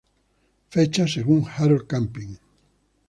Fechas 0.71 1.11
según 1.13 1.45
Harold 1.47 1.85
Camping. 1.85 2.35